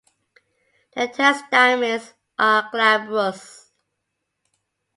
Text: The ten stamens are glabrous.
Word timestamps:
The 0.95 1.09
ten 1.09 1.35
stamens 1.35 2.15
are 2.39 2.67
glabrous. 2.71 3.69